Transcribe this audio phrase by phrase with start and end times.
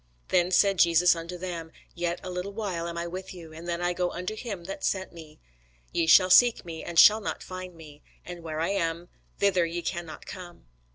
[0.29, 3.83] Then said Jesus unto them, Yet a little while am I with you, and then
[3.83, 5.39] I go unto him that sent me.
[5.91, 9.83] Ye shall seek me, and shall not find me: and where I am, thither ye
[9.83, 10.65] cannot come.